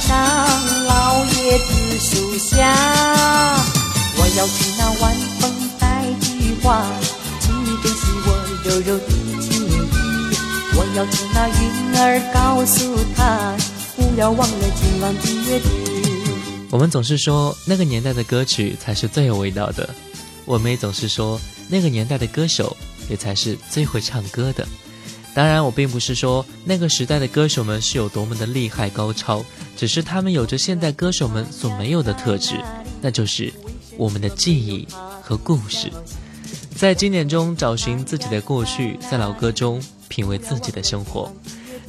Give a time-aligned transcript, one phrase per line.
[0.00, 0.16] 上，
[0.86, 2.74] 老爷子树下，
[4.16, 6.86] 我要听那晚风带句话，
[7.40, 8.28] 请你珍惜我
[8.64, 9.08] 柔柔的
[9.40, 9.76] 情意。
[10.78, 13.56] 我要听那云儿告诉他，
[13.96, 15.20] 不要忘了今晚的
[15.50, 15.70] 约定。
[16.70, 19.88] 我们总是说那个年代的歌曲才是最有味道的，
[20.44, 22.76] 我们也总是说那个年代的歌手
[23.08, 24.66] 也才是最会唱歌的。
[25.34, 29.44] 当然，我并不是说那个时代的歌手们是有多么的厉害高超，
[29.76, 32.54] 只是他们有着现代歌手们所没有的特质，
[33.02, 33.52] 那就是
[33.98, 34.88] 我们的记忆
[35.22, 35.92] 和故事。
[36.74, 41.30] 在经典中找寻自己的过去，在老歌中品味自己的生活。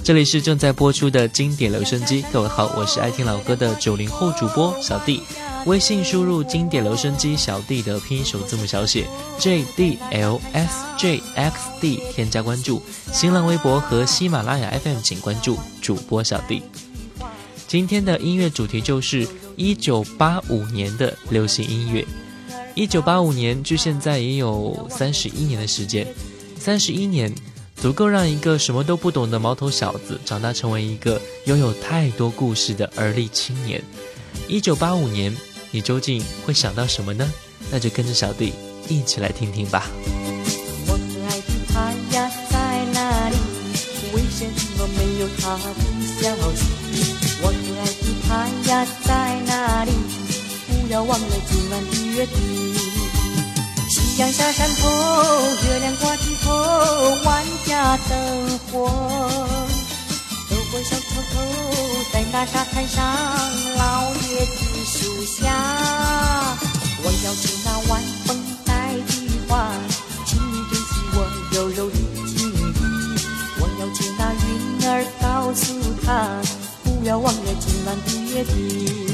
[0.04, 5.22] 这里是正在播出的经典留声机，各位好，我是爱听老歌的九零后主播小弟。
[5.66, 9.06] 微信输入“经典留声机小弟”的拼音首字母小写
[9.38, 12.82] J D L S J X D，添加关注。
[13.12, 16.64] 新浪微博和喜马拉雅 FM 请关注主播小弟。
[17.68, 22.06] 今天的音乐主题就是一九八五年的流行音乐。
[22.76, 26.08] 一九八五年距现在也有三十一年的时间，
[26.58, 27.34] 三十一年
[27.76, 33.84] 足够让一个什么都不懂的毛头小子长大成为一个拥有太多故事的而立青年。
[34.48, 35.36] 一九八五年。
[35.70, 37.30] 你究竟会想到什么呢？
[37.70, 38.54] 那就跟着小弟
[38.88, 39.86] 一起来听听吧。
[40.88, 43.36] 我可爱的他呀在哪里？
[44.16, 44.46] 为什
[44.78, 45.58] 么没有他
[50.88, 52.38] 不要忘了今晚的约定。
[53.90, 54.90] 夕阳下山头，
[55.66, 56.50] 月亮挂枝头，
[57.25, 58.88] 万家灯火。
[60.50, 61.42] 走过小桥头，
[62.14, 63.03] 在那沙滩上，
[63.76, 65.53] 老椰子树下，
[67.03, 69.68] 我要听那晚风带的话，
[70.26, 72.56] 请你珍惜我柔柔的情意。
[73.59, 75.66] 我要听那云儿告诉
[76.06, 76.42] 他，
[76.86, 79.06] 不要忘了今晚的约定。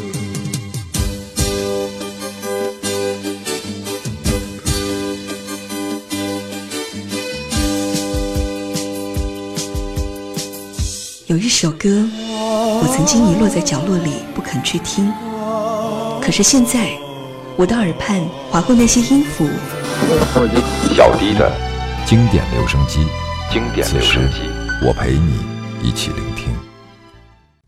[11.33, 15.11] 有一首歌，我曾经遗落在角落里不肯去听，
[16.21, 16.95] 可是现在，
[17.55, 19.43] 我的耳畔划过那些音符。
[20.95, 21.51] 小迪的
[22.05, 23.07] 经典留声机，
[23.51, 24.41] 经典留声机，
[24.85, 25.39] 我陪你
[25.81, 26.53] 一起聆听。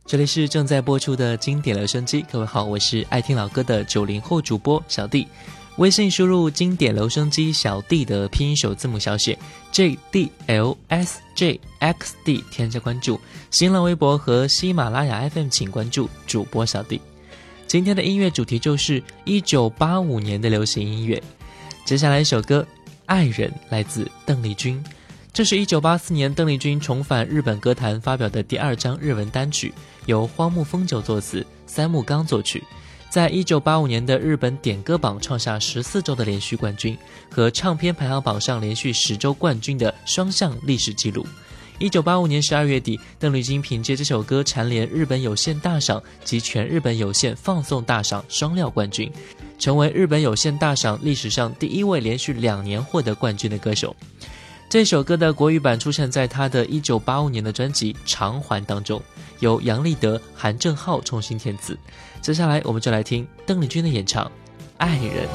[0.05, 5.27] 这里是正在播出的经典留声机，各位好，我是爱听老歌的九零后主播小弟。
[5.77, 9.37] 微信输入“经典留声机小弟”的拼音首字母小写
[9.73, 13.19] J D L S J X D，添加关注。
[13.51, 17.01] 新浪微博和喜马拉雅 FM 请关注主播小弟。
[17.67, 21.21] 今天的音乐主题就是一九八五年的流行音乐。
[21.83, 22.65] 接下来一首歌
[23.05, 24.81] 《爱人》来自邓丽君，
[25.33, 29.73] 这是一九八四年邓丽君重返日本歌坛发表的第二张日文单曲，
[30.05, 32.63] 由荒木丰久作词，三木刚作曲。
[33.15, 36.97] 在一九八五年的日本点歌榜创下十四周的连续冠军，
[37.31, 41.25] 和唱片排行榜上连续十周冠军的双向历史记录。
[41.79, 49.09] 一九八五年十二月底，邓丽君凭借这首歌蝉联日本有线大赏及全日本有线放送大赏双料冠军，
[49.57, 53.95] 成为日本有线大赏历史上第一位连续两年获得冠军的歌手。
[54.67, 59.01] 这首歌的国语版出现在他的一九八五年的专辑《偿还》当中，
[59.39, 61.77] 由杨立德、韩正浩重新填词。
[62.21, 64.25] 接下来，我们就来听邓丽君的演唱
[64.77, 65.27] 《爱人》。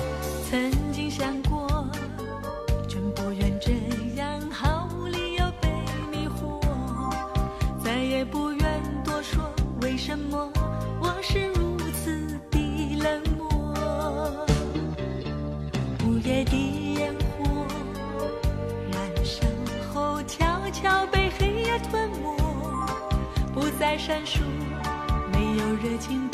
[24.01, 24.41] 闪烁，
[25.31, 26.30] 没有热情。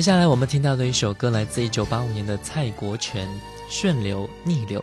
[0.00, 3.28] 接下来我们听到的一首歌来自一九八五年的蔡国权
[3.68, 4.80] 《顺流逆流》。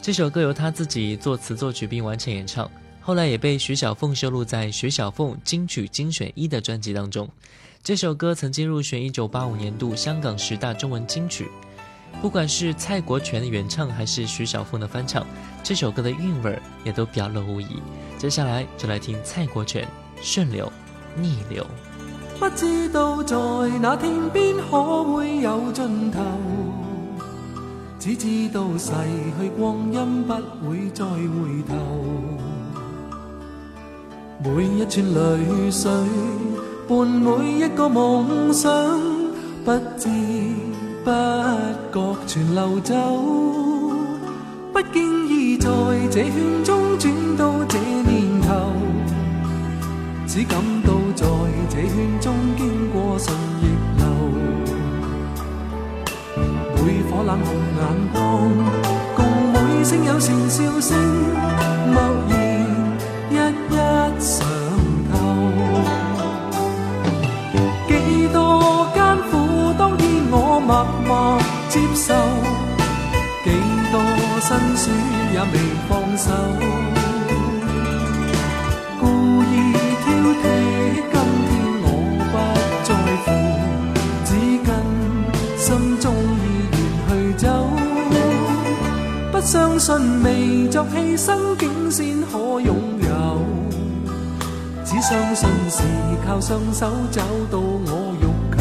[0.00, 7.28] 这首歌由他自己作词作曲并完成演唱，后来也被徐小凤收录在徐小凤金曲精选一的专辑当中。
[7.82, 11.50] 这首歌曾经入选一九八五年度香港十大中文金曲。
[12.22, 15.26] 不管是蔡国权的原唱还是徐小凤的翻唱，
[15.62, 17.82] 这首歌的韵味儿也都表露无遗。
[18.16, 19.84] 接下来就来听蔡国权
[20.22, 20.72] 《顺流
[21.14, 21.62] 逆流》。
[22.44, 23.36] 不知道在
[23.80, 26.20] 那天边可会有尽头，
[27.98, 28.92] 只知道逝
[29.40, 31.74] 去光阴不会再回头。
[34.44, 35.90] 每一串泪水
[36.86, 38.70] 伴每一个梦想，
[39.64, 40.10] 不知
[41.02, 41.10] 不
[41.94, 42.94] 觉全流走。
[44.70, 45.70] 不经意在
[46.10, 48.70] 这圈中转到这年头。
[50.26, 50.92] 只感到
[51.74, 53.66] 在这圈中經過順逆
[53.96, 54.06] 流，
[56.76, 57.82] 每顆冷酷眼
[58.12, 58.22] 光，
[59.16, 59.18] 共
[59.52, 60.96] 每聲友善笑聲，
[61.92, 62.32] 默然
[63.28, 63.76] 一一
[64.20, 64.32] 嘗
[65.10, 65.12] 透。
[67.88, 67.92] 幾
[68.32, 68.38] 多
[68.94, 69.32] 艱苦，
[69.76, 72.14] 當天我默默接受，
[73.42, 73.50] 幾
[73.90, 74.00] 多
[74.40, 74.94] 辛酸
[75.32, 75.54] 也未
[75.88, 76.30] 放手。
[89.44, 93.44] 相信未作牺牲，竟先可拥有。
[94.82, 95.82] 只相信是
[96.26, 97.20] 靠双手找
[97.50, 98.24] 到我欲
[98.56, 98.58] 求。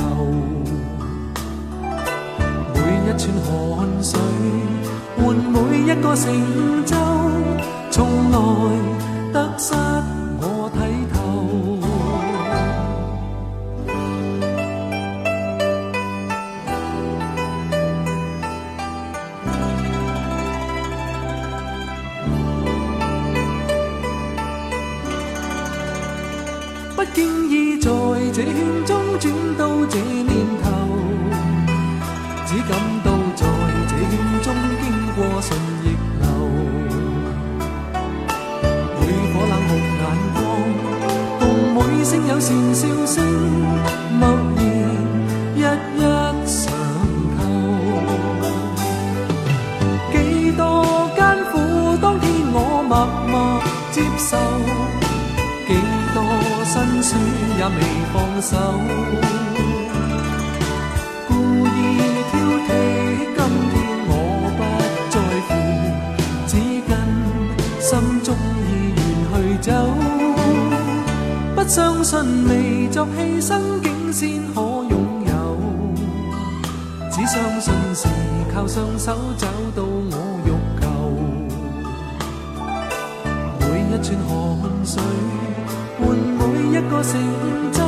[2.73, 4.19] 每一串汗水
[5.17, 6.97] 换每一个成就，
[7.89, 8.35] 从来
[9.31, 9.73] 得失。
[27.05, 30.31] 不经意在這圈中轉到這年
[30.63, 30.65] 頭，
[32.45, 33.45] 只感到在
[33.89, 34.47] 這圈中
[34.81, 34.83] 經
[35.13, 35.51] 過順
[35.83, 35.85] 逆
[36.21, 36.25] 流。
[39.01, 39.69] 每颗冷酷
[39.99, 40.01] 眼
[40.33, 40.39] 光，
[41.41, 41.43] 共
[41.75, 43.19] 每聲友善笑聲，
[44.17, 44.21] 默
[44.55, 44.63] 然
[45.57, 46.01] 一一
[46.47, 46.55] 嘗
[47.35, 47.37] 透。
[50.13, 50.15] 幾
[50.55, 50.63] 多
[51.17, 51.19] 艱
[51.51, 51.53] 苦，
[52.01, 52.57] 當天我
[52.87, 54.37] 默默接受，
[57.57, 57.79] 也未
[58.11, 58.51] 放手。
[61.27, 61.31] 故
[61.65, 61.69] 意
[62.31, 62.33] 挑
[62.67, 62.69] 剔，
[63.35, 63.39] 今
[63.71, 63.73] 天
[64.09, 64.11] 我
[64.57, 64.59] 不
[65.09, 65.15] 在
[65.47, 65.49] 乎，
[66.47, 66.51] 只
[66.87, 66.91] 跟
[67.79, 67.89] 心
[68.23, 68.27] 中
[68.67, 68.99] 意愿
[69.31, 69.67] 去走。
[71.55, 72.11] 不相信
[72.49, 72.51] 未
[72.89, 74.21] 作牺牲，竟先
[74.53, 74.93] 可拥
[75.25, 75.31] 有。
[77.09, 78.07] 只相信是
[78.53, 80.47] 靠双手找到我欲
[80.81, 80.83] 求。
[83.59, 85.01] 每一串汗水
[86.93, 87.11] 个成
[87.71, 87.79] 就，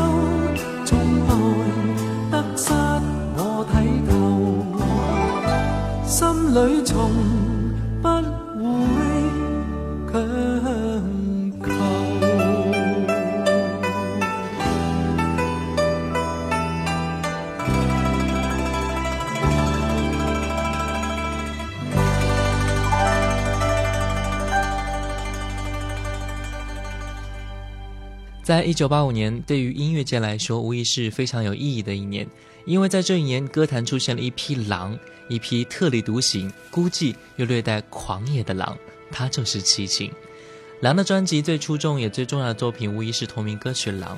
[0.83, 0.97] 從
[1.27, 1.31] 來
[2.31, 2.74] 得失
[3.38, 3.74] 我睇
[4.09, 4.12] 透，
[6.07, 6.15] 心
[6.55, 6.93] 里从
[28.46, 32.28] 在一九八五年，对于音乐界来说，无疑是非常有意义的一年，
[32.66, 34.96] 因为在这一年，歌坛出现了一匹狼，
[35.28, 38.78] 一匹特立独行、孤寂又略带狂野的狼，
[39.12, 40.12] 它就是齐秦。
[40.82, 44.16] 狼的专辑最出众也最重要的作品，无疑是同名歌曲《狼》。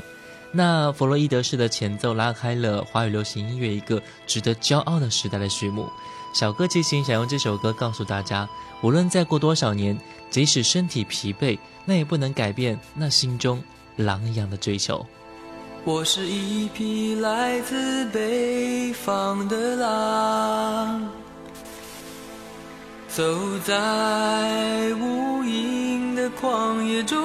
[0.51, 5.87] 那弗洛伊德式的前奏，拉开了华语流行音乐一个值得骄傲的时代的序幕。
[6.33, 8.45] 小哥齐秦想用这首歌告诉大家，
[8.83, 9.97] 无论再过多少年，
[10.29, 13.63] 即使身体疲惫，那也不能改变那心中。
[13.97, 15.05] 狼一样的追求。
[15.83, 21.09] 我是一匹来自北方的狼，
[23.07, 23.23] 走
[23.65, 23.73] 在
[24.99, 27.17] 无垠的旷野中，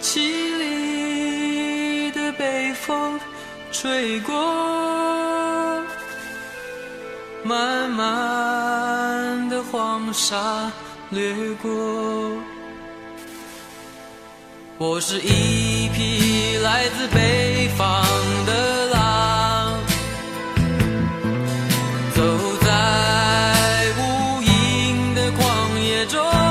[0.00, 0.18] 凄
[0.58, 3.18] 厉的北风
[3.70, 4.34] 吹过，
[7.44, 10.72] 漫漫的黄沙
[11.10, 11.32] 掠
[11.62, 11.70] 过。
[14.78, 18.04] 我是一匹来自北方
[18.44, 19.80] 的狼
[22.14, 22.22] 走
[22.60, 26.45] 在无垠的旷野中。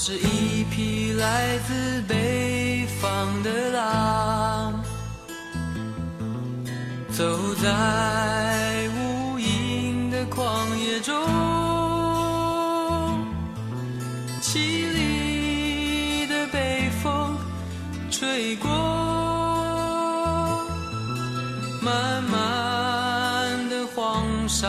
[0.00, 4.82] 我是一匹来自北方的狼
[7.10, 11.14] 走在无垠的旷野中
[14.40, 14.58] 凄
[14.94, 17.36] 厉的北风
[18.10, 18.70] 吹过
[21.82, 24.66] 漫漫的黄沙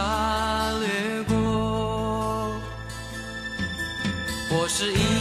[0.81, 2.51] 掠过
[4.49, 5.20] 我是一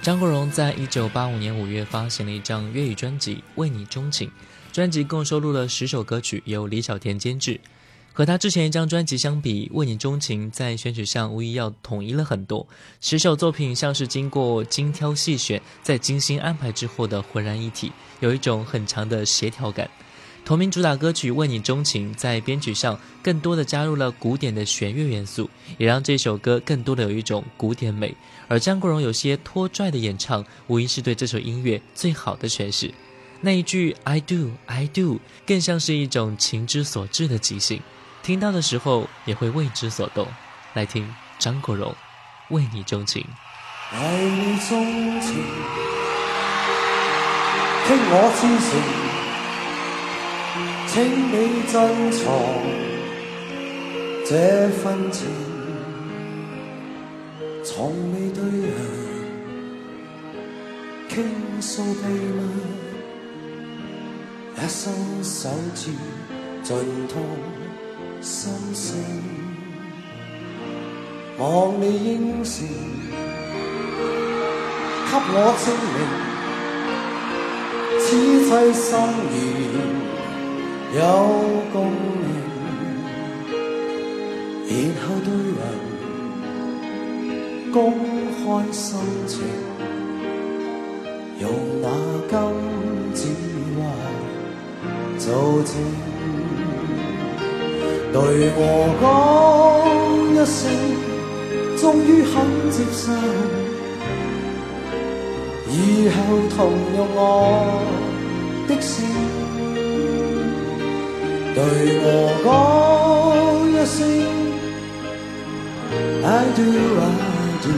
[0.00, 4.28] 张国荣在一九八五年五月发行了一张粤语专辑《为你钟情》，
[4.72, 7.60] 专辑共收录了十首歌曲，由李小田监制。
[8.12, 12.66] 和他之前一张专辑相比，《为你钟情》在选曲上无疑要统一了很多。
[13.00, 19.90] 十首作品像是经过精挑细选、在精心安排之后的浑然一体，有一种很强的协调感。
[20.44, 28.16] 同名主打歌曲《为你钟情》在编曲上更多的加入了古典的弦乐元素，也让这首歌更多的有一种古典美。
[28.48, 32.92] 而张国荣有些拖拽的演唱，无疑是对这首音乐最好的诠释。
[33.40, 37.80] 那一句 “I do, I do”，更像是一种情之所至的即兴。
[38.22, 40.26] 听到的时候也会为之所动。
[40.74, 41.92] 来听张国荣
[42.54, 43.22] 《为你钟情》。
[43.92, 45.34] 为你钟情，
[47.86, 48.70] 听我至诚，
[50.86, 50.94] 请
[51.32, 51.32] 你
[51.70, 51.72] 珍
[52.12, 52.22] 藏
[54.26, 55.26] 这份情，
[57.64, 58.72] 从未对人
[61.08, 61.24] 倾
[61.60, 62.40] 诉秘密，
[64.56, 64.92] 一生
[65.22, 65.90] 守住
[66.62, 66.76] 尽
[67.08, 67.14] 吐。
[68.20, 68.98] 心声，
[71.38, 72.66] 望你应承，
[75.06, 75.96] 给我证明，
[78.00, 78.06] 此
[78.42, 78.88] 际心
[79.30, 79.38] 愿
[80.96, 81.00] 有
[81.72, 81.76] 共
[82.18, 82.26] 鸣，
[84.66, 85.62] 然后对人
[87.72, 89.40] 公开心情，
[91.40, 91.50] 用
[91.82, 91.88] 那
[92.30, 92.34] 金
[93.14, 93.20] 指
[93.76, 93.78] 环
[95.18, 95.70] 做证。
[98.10, 98.16] 对
[98.56, 98.60] 我
[99.02, 99.04] 讲
[100.34, 100.58] 一声，
[101.76, 102.34] 终于肯
[102.70, 103.12] 接受，
[105.70, 106.16] 以后
[106.56, 106.58] 同
[106.96, 107.16] 用我
[108.66, 108.96] 的姓。
[111.54, 111.60] 对
[112.00, 112.06] 我
[112.44, 112.48] 讲
[113.70, 113.96] 一声
[116.24, 116.26] ，I
[116.56, 116.62] do
[117.58, 117.70] I do，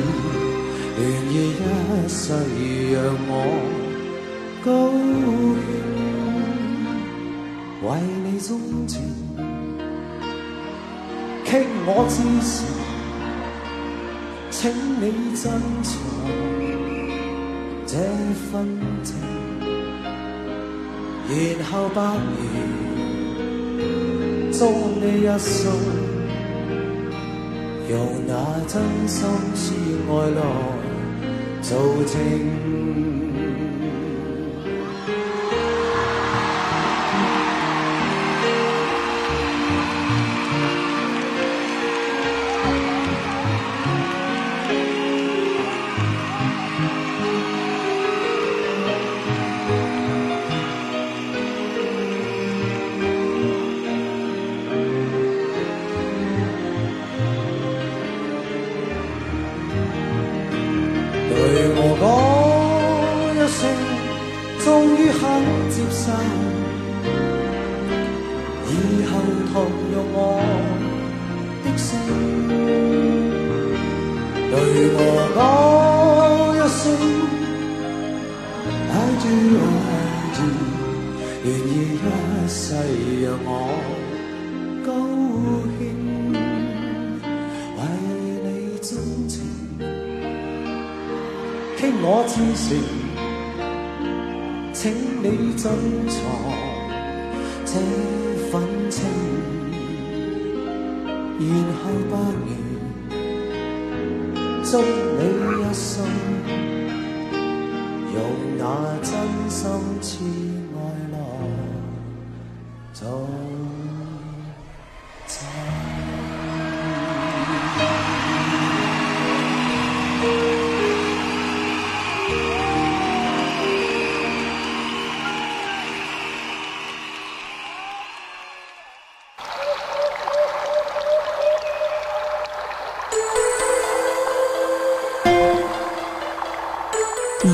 [0.98, 1.58] 愿意一
[2.06, 2.20] 世
[2.92, 3.32] 让我
[4.62, 5.64] 高兴，
[7.82, 7.86] 为
[8.22, 8.48] 你钟
[8.86, 8.92] 情。
[11.46, 11.50] 倾
[11.86, 12.14] 我至
[12.44, 12.52] 诚，
[14.50, 14.60] 请
[15.00, 15.02] 你
[15.34, 15.42] 珍
[15.82, 15.88] 藏
[17.86, 17.96] 这
[18.52, 18.52] 份
[19.02, 19.08] 情，
[21.58, 22.38] 然后百年
[24.52, 24.58] 祝
[25.00, 25.72] 你一生，
[27.90, 28.34] 用那
[28.68, 29.74] 真心痴
[30.08, 30.42] 爱来
[31.60, 32.79] 做证。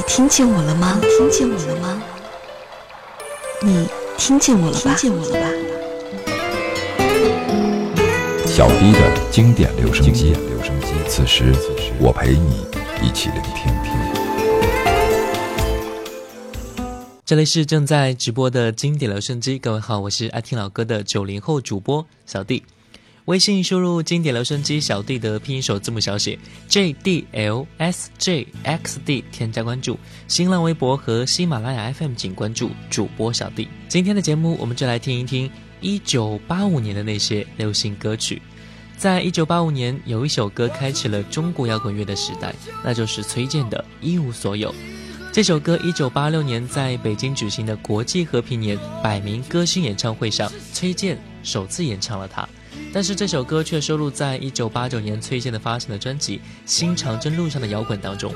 [0.06, 0.98] 听见我了吗？
[1.18, 2.02] 听见我了吗？
[3.62, 4.94] 你听见我了吧？
[4.94, 5.48] 听见我了吧？
[8.46, 10.34] 小弟的经典留声机，
[11.08, 11.52] 此时
[11.98, 12.66] 我陪你
[13.02, 13.72] 一起聆听。
[17.24, 22.62] 这里是正在直播的经典留声机，各位好，我是爱听老歌的九零后主播小弟。
[23.26, 29.98] 微信输入经典留声机小弟的拼音首字母小写 J D L S J X D，添加关注。
[30.28, 33.66] 新浪微博和喜马拉雅 FM 请关注主播小弟。
[33.88, 38.40] 今天的节目，我们就来听一听一九八五年的那些流行歌曲。
[38.96, 44.70] 在一九八五年，有一首歌开启了中国摇滚乐的时代，那就是崔健的《一无所有》。
[45.32, 52.48] 这首歌一九八六年在北京举行的国际和平年百名歌星演唱会上，崔健首次演唱了它。
[52.92, 58.34] 但是这首歌却收录在一九八九年崔健的发行的专辑《新长征路上的摇滚》当中。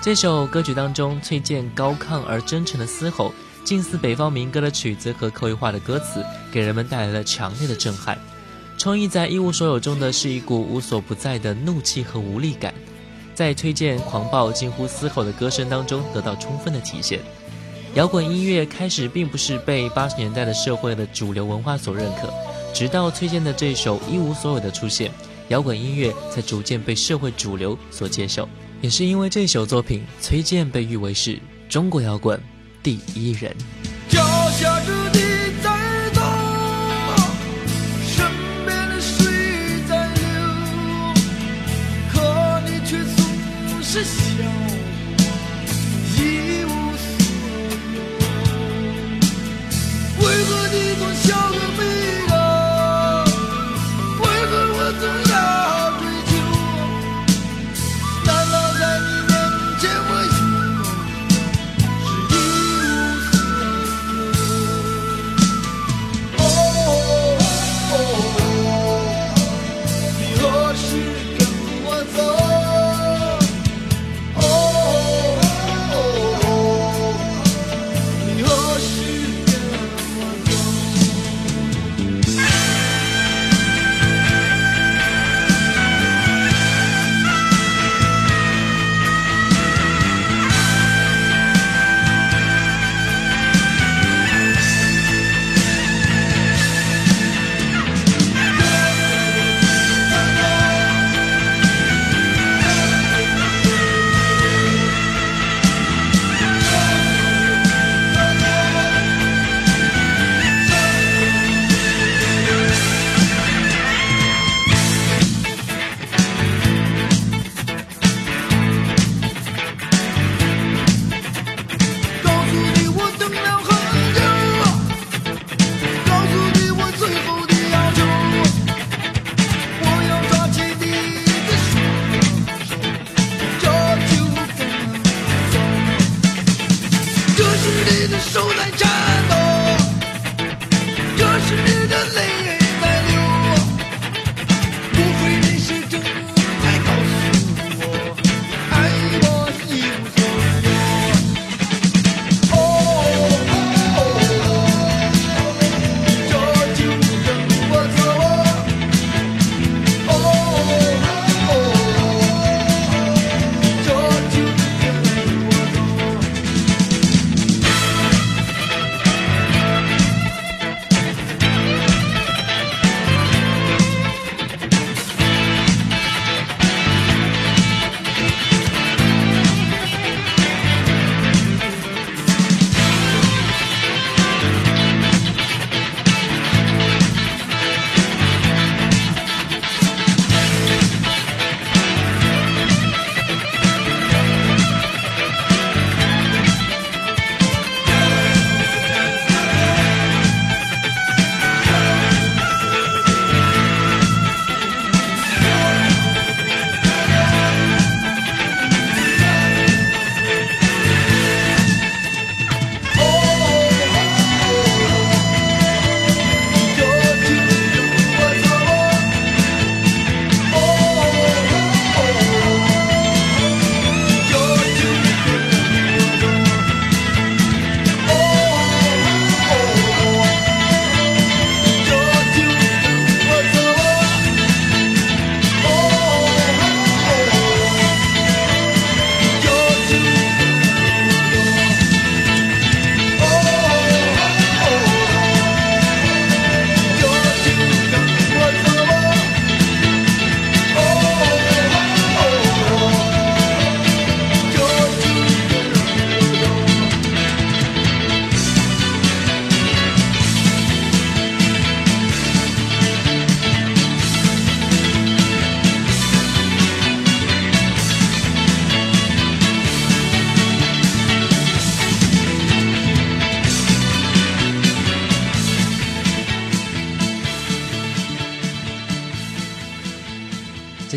[0.00, 3.32] 这首歌曲当中，崔健高亢而真诚的嘶吼，
[3.64, 8.18] 近似北方民歌的曲子和口语化的歌词，给人们带来了强烈的震撼。
[8.78, 12.74] 充溢在一无所有中的是一股无所不在的怒气和无力感，
[13.34, 17.20] 在崔健狂暴、近乎嘶吼的歌声当中得到充分的体现。
[17.94, 22.32] 摇滚音乐开始并不是被八十年代的社会的主流文化所认可，
[22.74, 25.10] 直到崔健的这首《一无所有》的出现，
[25.48, 28.48] 摇滚音乐才逐渐被社会主流所接受。
[28.80, 32.40] 也是因为这首作品，崔健被誉为是中国摇滚
[32.82, 33.54] 第一人。
[34.08, 35.20] 脚下着地。
[43.92, 44.71] 是笑。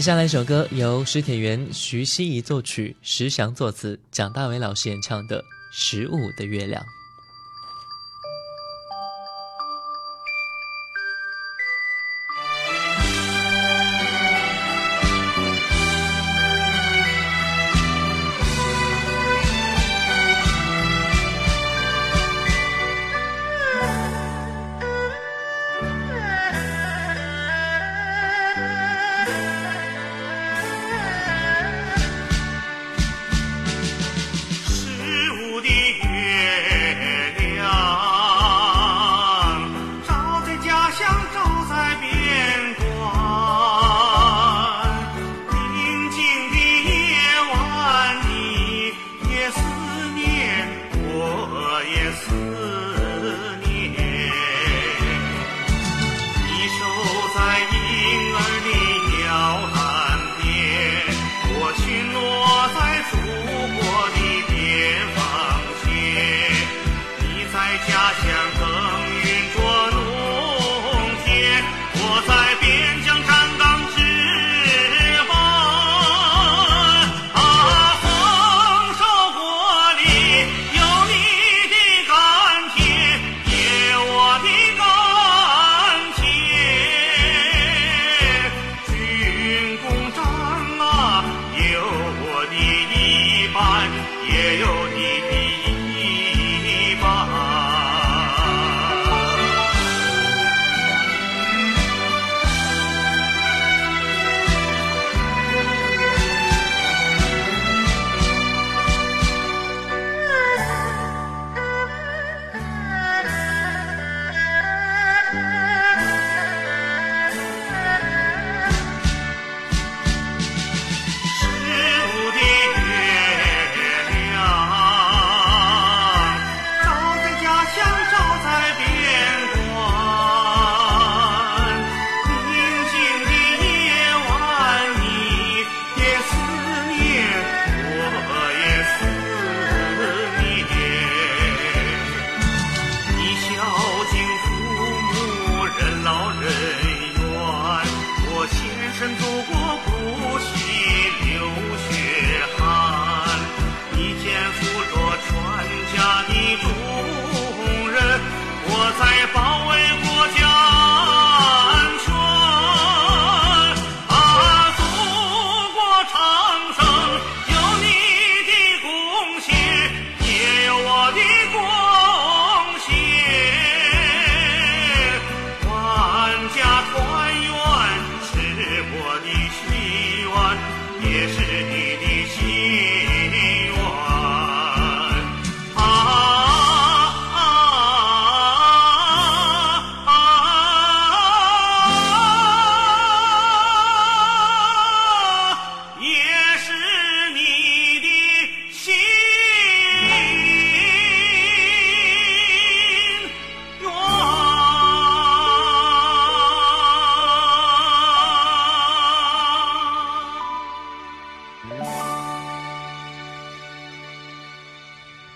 [0.06, 5.42] 下来一首歌由石铁元、徐熙怡作曲，石翔作词，蒋大为老师演唱的
[5.72, 6.80] 《十五的月亮》。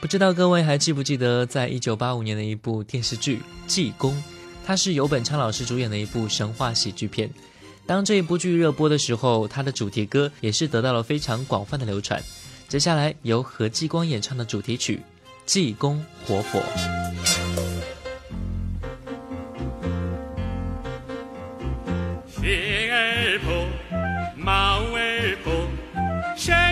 [0.10, 4.12] 知道各位还记不记得，在一九八五年的一部电视剧《济公》，
[4.65, 7.30] 它是由本昌老师主演的一部神话喜剧片。
[7.86, 12.19] 当这一部剧热播的时候，它的主题歌也是得到了非常广泛的流传。
[12.67, 14.95] 接下来由何继光演唱的主题曲
[15.45, 16.60] 《济公活佛》。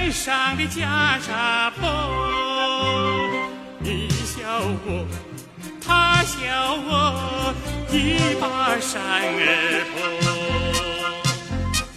[0.09, 0.81] 上的袈
[1.21, 2.46] 裟破。
[3.79, 4.35] 你笑
[4.85, 5.05] 我，
[5.81, 6.35] 他笑
[6.75, 7.53] 我
[7.91, 7.95] 一
[8.39, 9.95] 把扇儿破。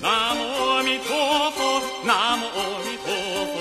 [0.00, 1.59] 南无阿弥陀佛，
[2.05, 3.07] 南无阿弥陀
[3.46, 3.55] 佛，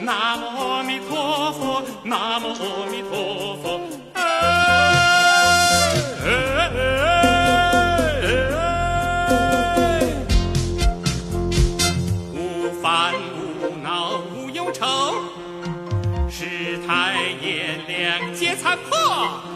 [0.00, 3.64] 南无阿弥陀佛，南无阿弥陀佛。
[18.90, 19.55] 两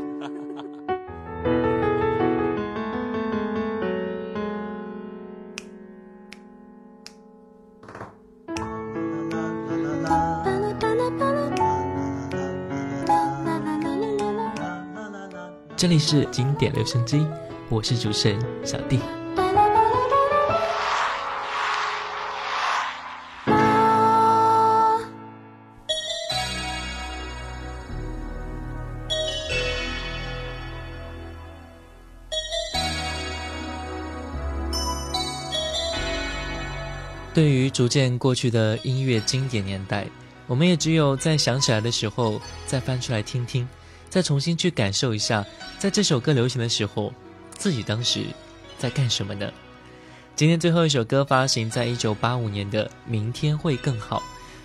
[15.81, 17.25] 这里是经典留声机，
[17.67, 18.99] 我是主持人小弟。
[37.33, 40.05] 对于逐渐过去的音乐经典年代，
[40.45, 43.67] 我们也只有在想起来的时候再翻出来听听。
[44.11, 45.43] 再重新去感受一下，
[45.79, 47.13] 在这首歌流行的时候，
[47.57, 48.25] 自己当时
[48.77, 49.49] 在干什么呢？
[50.35, 54.19] 今天最后一首歌发行在一九八五年的《明天会更好》。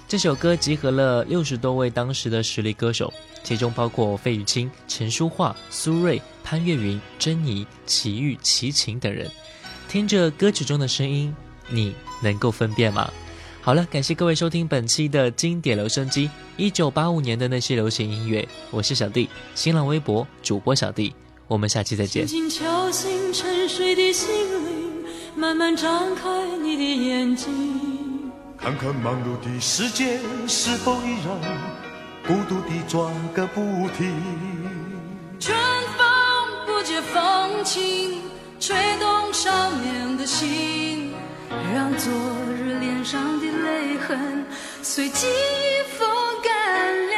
[0.09, 3.13] 这首歌集合了六十多位当时的实力歌手，
[3.45, 9.31] 其中包括费玉清、陈淑桦、苏芮、潘越云、珍妮、齐豫、齐秦等人。
[9.89, 11.33] 听着歌曲中的声音，
[11.69, 13.09] 你能够分辨吗？
[13.67, 18.47] 好了，感谢各位收听本期的经典留声机，一九八五年的那些流行音乐。
[18.71, 21.12] 我是小弟，新浪微博主播小弟，
[21.49, 22.25] 我们下期再见。
[22.29, 25.05] 轻轻敲醒沉睡的心灵，
[25.35, 27.51] 慢慢张开你的眼睛，
[28.57, 31.37] 看看忙碌的世界是否依然
[32.25, 33.61] 孤独地转个不
[33.99, 34.14] 停。
[35.41, 35.59] 春
[35.99, 36.07] 风
[36.67, 38.21] 不解风情，
[38.61, 39.51] 吹动少
[39.81, 41.06] 年的心，
[41.75, 42.13] 让昨
[42.55, 43.47] 日脸上的。
[43.67, 44.45] 泪痕
[44.83, 46.09] 随记忆风
[46.43, 46.53] 干
[47.09, 47.17] 了。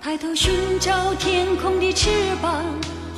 [0.00, 2.08] 抬头寻找天空的翅
[2.40, 2.64] 膀，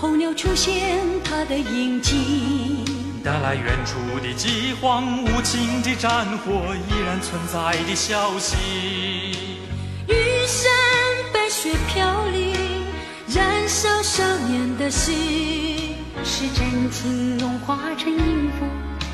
[0.01, 2.85] 候鸟出现它的影迹。
[3.23, 8.57] 带来远处的饥荒，无情的战火依然存在的消息。
[10.09, 10.15] 玉
[10.47, 10.69] 山
[11.33, 12.53] 白雪飘零，
[13.33, 18.67] 燃烧少年的心，是真情融化成音符。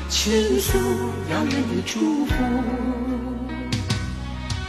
[0.09, 0.79] 倾诉
[1.29, 2.33] 遥远的祝福，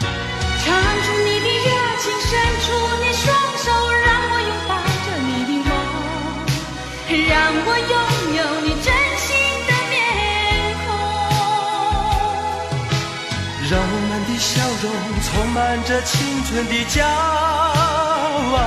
[0.01, 2.31] 唱出你的热情，伸
[2.61, 2.67] 出
[3.01, 3.25] 你双
[3.57, 3.67] 手，
[4.05, 4.71] 让我拥抱
[5.07, 5.71] 着你的梦，
[7.27, 7.33] 让
[7.65, 7.95] 我拥
[8.37, 8.87] 有你真
[9.17, 9.27] 心
[9.67, 9.97] 的面
[10.85, 10.87] 孔，
[13.71, 14.47] 让我们的笑
[14.83, 14.85] 容
[15.25, 16.13] 充满着青
[16.45, 16.95] 春的骄
[18.53, 18.59] 傲，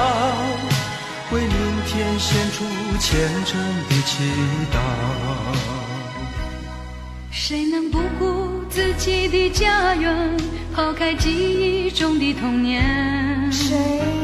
[1.32, 1.50] 为明
[1.86, 2.66] 天献出
[3.00, 4.24] 虔诚的祈
[4.74, 4.78] 祷。
[7.32, 10.38] 谁能不顾自己的家园，
[10.76, 13.50] 抛开记忆中的童年？
[13.50, 13.78] 谁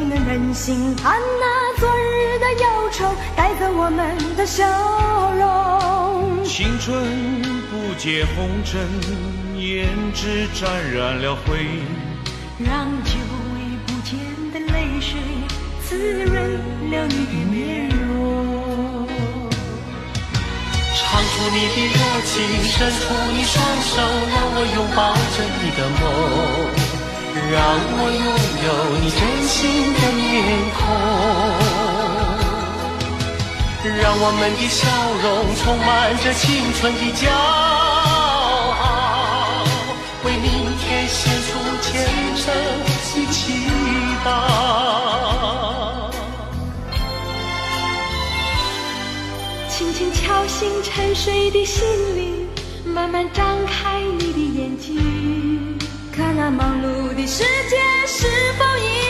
[0.09, 3.05] 能忍心看那昨日的忧愁
[3.37, 4.65] 带走我们的笑
[5.33, 6.43] 容？
[6.43, 8.85] 青春不解红尘，
[9.55, 11.79] 胭脂沾染了灰，
[12.59, 12.96] 让
[15.89, 16.35] 滋润
[16.91, 17.55] 了你的面
[17.87, 19.07] 容。
[20.93, 22.33] 唱出你的热情，
[22.63, 23.55] 伸出你双
[23.87, 23.95] 手，
[24.33, 26.03] 让我拥抱着你的梦，
[27.51, 27.55] 让
[27.99, 28.27] 我拥
[28.65, 28.69] 有
[28.99, 29.55] 你真心
[29.93, 30.23] 的面
[30.75, 30.77] 孔，
[34.01, 34.77] 让我们的笑
[35.23, 35.25] 容
[35.55, 35.87] 充满
[36.21, 37.31] 着青春的骄
[38.83, 39.63] 傲，
[40.25, 40.45] 为明
[40.79, 41.17] 天献
[41.47, 41.49] 出
[41.81, 41.87] 虔
[42.35, 42.43] 诚
[42.83, 43.35] 的祈
[44.25, 44.27] 祷。
[50.37, 51.83] 高兴沉睡的心
[52.15, 52.47] 灵，
[52.85, 55.75] 慢慢张开你的眼睛，
[56.11, 57.75] 看那忙碌的世界
[58.05, 59.06] 是否已。